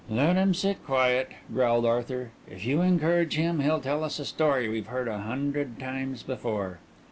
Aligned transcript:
"Let 0.09 0.35
him 0.35 0.55
sit 0.55 0.83
quiet," 0.83 1.29
growled 1.53 1.85
Arthur. 1.85 2.31
"If 2.49 2.65
you 2.65 2.81
encourage 2.81 3.35
him 3.35 3.59
he'll 3.59 3.79
tell 3.79 4.03
us 4.03 4.17
a 4.17 4.25
story 4.25 4.67
we've 4.67 4.87
heard 4.87 5.07
a 5.07 5.19
hundred 5.19 5.79
times 5.79 6.23
before." 6.23 6.79